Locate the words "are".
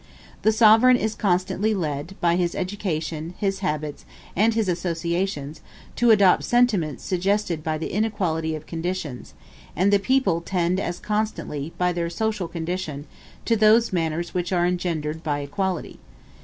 14.51-14.65